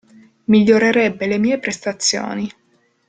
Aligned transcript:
Migliorerebbe 0.45 1.27
le 1.27 1.37
mie 1.37 1.59
prestazioni. 1.59 2.49